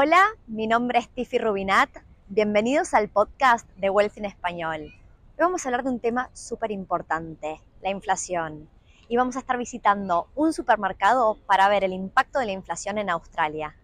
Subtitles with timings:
[0.00, 1.90] Hola, mi nombre es Tiffy Rubinat.
[2.28, 4.82] Bienvenidos al podcast de Wealth en Español.
[4.82, 8.70] Hoy vamos a hablar de un tema súper importante, la inflación.
[9.08, 13.10] Y vamos a estar visitando un supermercado para ver el impacto de la inflación en
[13.10, 13.74] Australia.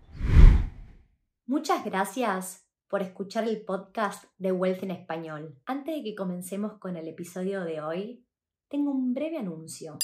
[1.46, 5.60] Muchas gracias por escuchar el podcast de Wealth en Español.
[5.66, 8.24] Antes de que comencemos con el episodio de hoy,
[8.68, 9.98] tengo un breve anuncio.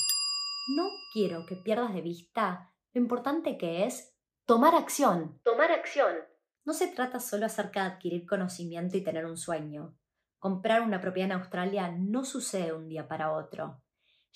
[0.77, 4.10] No quiero que pierdas de vista lo importante que es
[4.51, 5.39] tomar acción.
[5.45, 6.13] Tomar acción.
[6.65, 9.97] No se trata solo acerca de adquirir conocimiento y tener un sueño.
[10.41, 13.81] Comprar una propiedad en Australia no sucede un día para otro.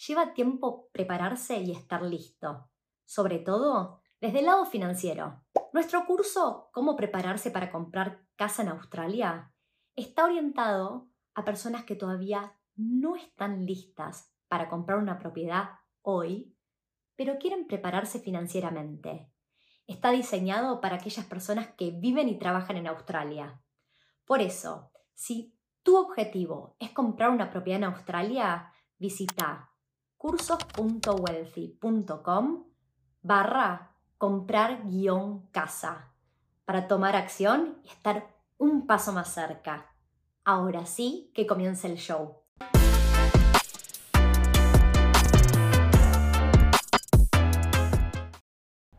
[0.06, 2.70] Lleva tiempo prepararse y estar listo.
[3.04, 5.42] Sobre todo desde el lado financiero.
[5.72, 9.52] Nuestro curso Cómo prepararse para comprar casa en Australia
[9.96, 15.70] está orientado a personas que todavía no están listas para comprar una propiedad
[16.02, 16.56] hoy,
[17.16, 19.33] pero quieren prepararse financieramente.
[19.86, 23.60] Está diseñado para aquellas personas que viven y trabajan en Australia.
[24.24, 29.70] Por eso, si tu objetivo es comprar una propiedad en Australia, visita
[30.16, 32.64] cursos.wealthy.com
[33.20, 36.14] barra comprar guion casa
[36.64, 39.94] para tomar acción y estar un paso más cerca.
[40.44, 42.43] Ahora sí que comience el show.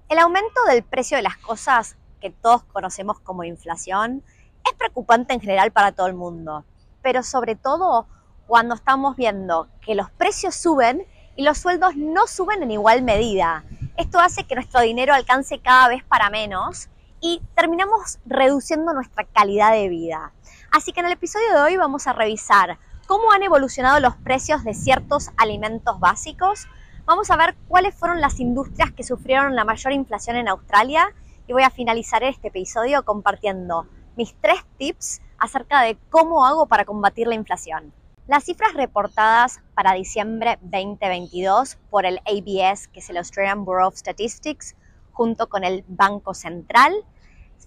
[0.08, 4.24] El aumento del precio de las cosas, que todos conocemos como inflación,
[4.64, 6.64] es preocupante en general para todo el mundo,
[7.02, 8.06] pero sobre todo
[8.46, 13.64] cuando estamos viendo que los precios suben y los sueldos no suben en igual medida.
[13.98, 16.88] Esto hace que nuestro dinero alcance cada vez para menos
[17.20, 20.34] y terminamos reduciendo nuestra calidad de vida.
[20.72, 24.64] Así que en el episodio de hoy vamos a revisar cómo han evolucionado los precios
[24.64, 26.68] de ciertos alimentos básicos,
[27.06, 31.14] Vamos a ver cuáles fueron las industrias que sufrieron la mayor inflación en Australia
[31.46, 33.86] y voy a finalizar este episodio compartiendo
[34.16, 37.94] mis tres tips acerca de cómo hago para combatir la inflación.
[38.26, 43.98] Las cifras reportadas para diciembre 2022 por el ABS, que es el Australian Bureau of
[43.98, 44.76] Statistics,
[45.12, 46.92] junto con el Banco Central,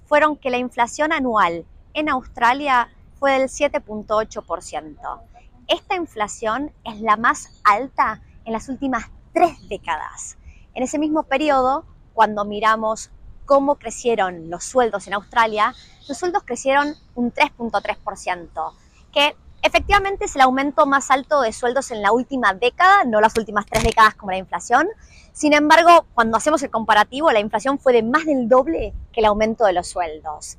[0.07, 2.89] fueron que la inflación anual en Australia
[3.21, 5.21] fue del 7.8%.
[5.69, 10.37] Esta inflación es la más alta en las últimas tres décadas.
[10.75, 11.85] En ese mismo periodo,
[12.15, 13.11] cuando miramos
[13.47, 15.75] cómo crecieron los sueldos en Australia,
[16.09, 18.73] los sueldos crecieron un 3.3%,
[19.13, 23.37] que efectivamente es el aumento más alto de sueldos en la última década, no las
[23.37, 24.89] últimas tres décadas como la inflación.
[25.33, 29.27] Sin embargo, cuando hacemos el comparativo, la inflación fue de más del doble que el
[29.27, 30.59] aumento de los sueldos.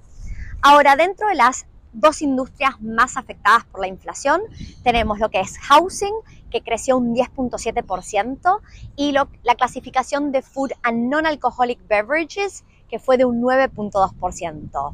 [0.61, 4.41] Ahora, dentro de las dos industrias más afectadas por la inflación.
[4.83, 6.13] Tenemos lo que es housing,
[6.49, 8.59] que creció un 10.7%,
[8.95, 14.93] y la clasificación de food and non-alcoholic beverages, que fue de un 9.2%.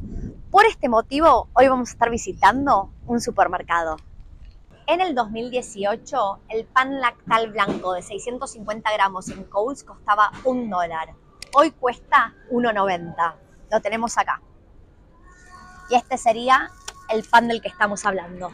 [0.50, 3.96] Por este motivo, hoy vamos a estar visitando un supermercado.
[4.86, 11.14] En el 2018, el pan lactal blanco de 650 gramos en Coles costaba un dólar.
[11.54, 13.34] Hoy cuesta 1,90.
[13.72, 14.40] Lo tenemos acá.
[15.90, 16.70] Y este sería
[17.08, 18.50] el pan del que estamos hablando.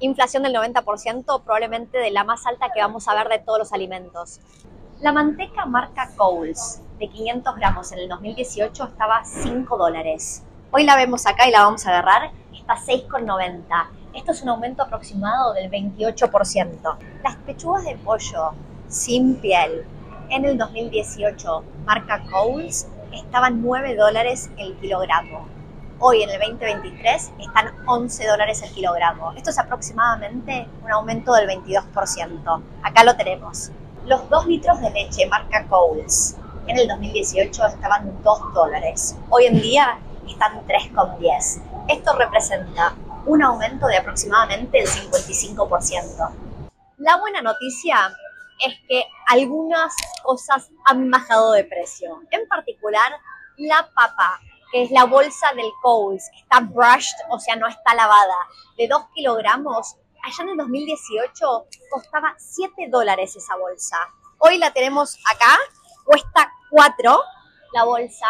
[0.00, 3.72] Inflación del 90%, probablemente de la más alta que vamos a ver de todos los
[3.72, 4.40] alimentos.
[5.00, 10.42] La manteca marca Coles de 500 gramos en el 2018 estaba 5 dólares.
[10.70, 13.64] Hoy la vemos acá y la vamos a agarrar, está 6,90.
[14.14, 16.96] Esto es un aumento aproximado del 28%.
[17.22, 18.52] Las pechugas de pollo
[18.88, 19.84] sin piel
[20.28, 25.59] en el 2018, marca Coles, estaban 9 dólares el kilogramo
[26.00, 29.32] hoy en el 2023 están 11 dólares el kilogramo.
[29.32, 32.62] Esto es aproximadamente un aumento del 22%.
[32.82, 33.70] Acá lo tenemos.
[34.06, 39.16] Los 2 litros de leche marca Coles en el 2018 estaban 2 dólares.
[39.28, 41.62] Hoy en día están 3,10.
[41.88, 42.94] Esto representa
[43.26, 46.30] un aumento de aproximadamente el 55%.
[46.96, 48.10] La buena noticia
[48.66, 52.20] es que algunas cosas han bajado de precio.
[52.30, 53.12] En particular,
[53.58, 54.40] la papa
[54.70, 58.36] que es la bolsa del Coles, que está brushed, o sea, no está lavada,
[58.76, 63.96] de 2 kilogramos, allá en el 2018 costaba 7 dólares esa bolsa.
[64.38, 65.58] Hoy la tenemos acá,
[66.04, 67.20] cuesta 4
[67.72, 68.26] la bolsa,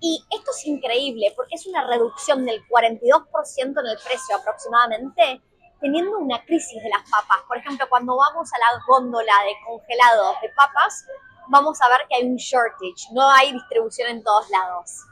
[0.00, 5.40] y esto es increíble porque es una reducción del 42% en el precio aproximadamente,
[5.80, 7.42] teniendo una crisis de las papas.
[7.46, 11.06] Por ejemplo, cuando vamos a la góndola de congelados de papas,
[11.48, 15.04] vamos a ver que hay un shortage, no hay distribución en todos lados.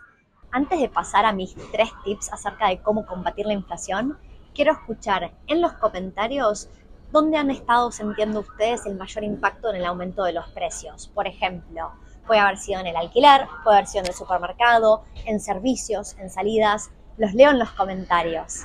[0.52, 4.18] Antes de pasar a mis tres tips acerca de cómo combatir la inflación,
[4.54, 6.68] quiero escuchar en los comentarios
[7.12, 11.08] dónde han estado sintiendo ustedes el mayor impacto en el aumento de los precios.
[11.08, 11.92] Por ejemplo,
[12.30, 16.30] Puede haber sido en el alquiler, puede haber sido en el supermercado, en servicios, en
[16.30, 16.90] salidas.
[17.16, 18.60] Los leo en los comentarios.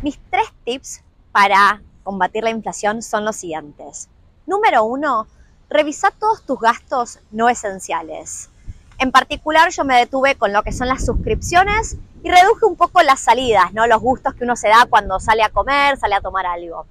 [0.00, 1.02] Mis tres tips
[1.32, 4.08] para combatir la inflación son los siguientes.
[4.46, 5.26] Número uno,
[5.68, 8.48] revisa todos tus gastos no esenciales.
[8.98, 13.02] En particular yo me detuve con lo que son las suscripciones y reduje un poco
[13.02, 13.86] las salidas, ¿no?
[13.86, 16.86] Los gustos que uno se da cuando sale a comer, sale a tomar algo.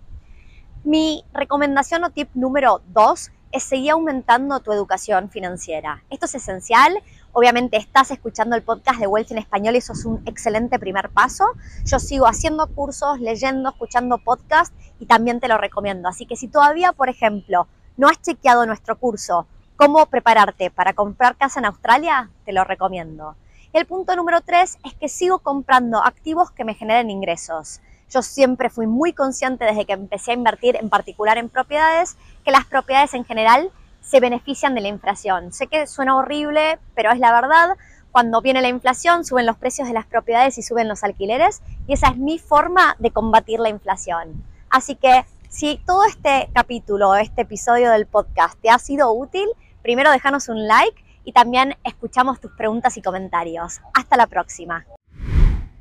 [0.84, 6.04] Mi recomendación o tip número dos es seguir aumentando tu educación financiera.
[6.10, 7.02] Esto es esencial.
[7.32, 11.10] Obviamente estás escuchando el podcast de Wealth en español y eso es un excelente primer
[11.10, 11.46] paso.
[11.86, 16.10] Yo sigo haciendo cursos, leyendo, escuchando podcasts y también te lo recomiendo.
[16.10, 19.48] Así que si todavía, por ejemplo, no has chequeado nuestro curso,
[19.86, 23.36] cómo prepararte para comprar casa en Australia, te lo recomiendo.
[23.74, 27.82] El punto número tres es que sigo comprando activos que me generen ingresos.
[28.10, 32.16] Yo siempre fui muy consciente desde que empecé a invertir en particular en propiedades,
[32.46, 35.52] que las propiedades en general se benefician de la inflación.
[35.52, 37.76] Sé que suena horrible, pero es la verdad.
[38.14, 41.94] Cuando viene la inflación, suben los precios de las propiedades y suben los alquileres, y
[41.94, 44.46] esa es mi forma de combatir la inflación.
[44.70, 49.50] Así que si todo este capítulo, este episodio del podcast te ha sido útil,
[49.84, 53.82] primero déjanos un like y también escuchamos tus preguntas y comentarios.
[53.94, 54.88] Hasta la próxima.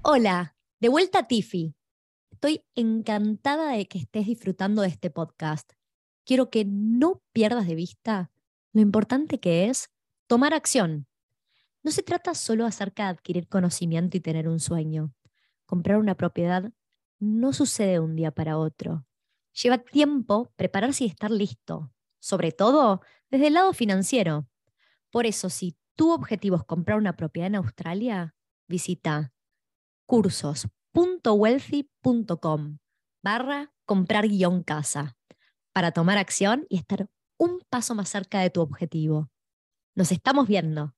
[0.03, 1.75] Hola, de vuelta a Tiffy.
[2.31, 5.73] Estoy encantada de que estés disfrutando de este podcast.
[6.25, 8.31] Quiero que no pierdas de vista
[8.73, 9.91] lo importante que es
[10.27, 11.07] tomar acción.
[11.85, 15.13] No se trata solo acerca de adquirir conocimiento y tener un sueño.
[15.67, 16.73] Comprar una propiedad
[17.21, 19.07] no sucede de un día para otro.
[19.63, 23.03] Lleva tiempo prepararse y estar listo, sobre todo
[23.33, 24.47] desde el lado financiero.
[25.11, 28.35] Por eso, si tu objetivo es comprar una propiedad en Australia,
[28.69, 29.33] visita
[30.07, 32.79] cursos .wealthy.com
[33.25, 35.17] barra comprar guion casa
[35.73, 37.09] para tomar acción y estar
[37.39, 39.31] un paso más cerca de tu objetivo.
[39.95, 40.95] Nos estamos viendo.